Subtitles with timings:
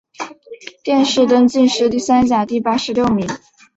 [0.83, 3.27] 殿试登进士第三甲第八十六名。